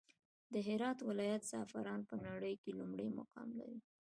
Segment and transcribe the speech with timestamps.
[0.53, 3.79] د هرات ولايت زعفران په نړى کې لومړى مقام لري.